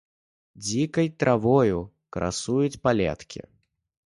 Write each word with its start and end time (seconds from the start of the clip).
Дзікай 0.67 1.11
травою 1.23 1.77
красуюць 2.17 2.81
палеткі. 2.87 3.47